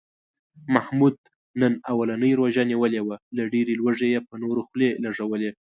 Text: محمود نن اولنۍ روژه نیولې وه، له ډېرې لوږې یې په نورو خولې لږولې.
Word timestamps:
محمود 0.75 1.15
نن 1.61 1.73
اولنۍ 1.91 2.31
روژه 2.41 2.63
نیولې 2.71 3.01
وه، 3.03 3.17
له 3.37 3.43
ډېرې 3.53 3.73
لوږې 3.79 4.07
یې 4.13 4.19
په 4.27 4.35
نورو 4.43 4.61
خولې 4.67 4.89
لږولې. 5.03 5.49